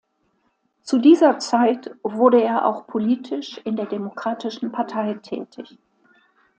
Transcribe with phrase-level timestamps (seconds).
[0.81, 5.77] Zu dieser Zeit wurde er auch politisch in der Demokratischen Partei tätig.